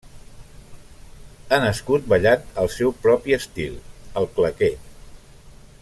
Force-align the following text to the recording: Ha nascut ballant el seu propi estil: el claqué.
Ha 1.51 1.59
nascut 1.65 2.07
ballant 2.13 2.47
el 2.63 2.71
seu 2.77 2.95
propi 3.05 3.37
estil: 3.39 3.77
el 4.23 4.31
claqué. 4.39 4.73